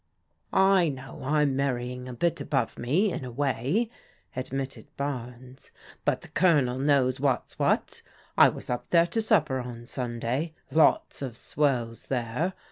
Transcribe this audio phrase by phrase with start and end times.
[0.51, 3.91] I know I'm marrying a bit above me— ^in a way,"
[4.35, 5.69] ad mitted Barnes,"
[6.05, 8.01] but the Colonel knows what's what.
[8.35, 10.55] I was up there to supper on Sunday.
[10.71, 12.53] Lots of swells there.